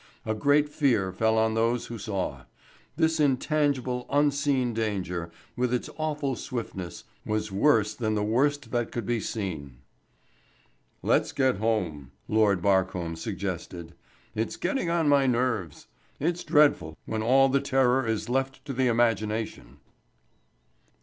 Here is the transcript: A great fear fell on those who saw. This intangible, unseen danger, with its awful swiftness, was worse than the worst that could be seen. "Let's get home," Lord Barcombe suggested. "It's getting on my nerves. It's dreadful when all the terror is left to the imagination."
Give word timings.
A 0.25 0.33
great 0.33 0.67
fear 0.67 1.11
fell 1.11 1.37
on 1.37 1.53
those 1.53 1.85
who 1.85 1.99
saw. 1.99 2.45
This 2.95 3.19
intangible, 3.19 4.07
unseen 4.09 4.73
danger, 4.73 5.29
with 5.55 5.71
its 5.71 5.91
awful 5.95 6.35
swiftness, 6.35 7.03
was 7.23 7.51
worse 7.51 7.93
than 7.93 8.15
the 8.15 8.23
worst 8.23 8.71
that 8.71 8.91
could 8.91 9.05
be 9.05 9.19
seen. 9.19 9.77
"Let's 11.03 11.31
get 11.31 11.57
home," 11.57 12.09
Lord 12.27 12.63
Barcombe 12.63 13.15
suggested. 13.15 13.93
"It's 14.33 14.57
getting 14.57 14.89
on 14.89 15.07
my 15.07 15.27
nerves. 15.27 15.85
It's 16.19 16.43
dreadful 16.43 16.97
when 17.05 17.21
all 17.21 17.47
the 17.47 17.61
terror 17.61 18.07
is 18.07 18.27
left 18.27 18.65
to 18.65 18.73
the 18.73 18.87
imagination." 18.87 19.77